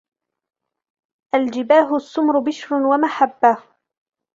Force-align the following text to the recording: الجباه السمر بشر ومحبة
الجباه 1.35 1.95
السمر 1.95 2.39
بشر 2.39 2.75
ومحبة 2.75 3.57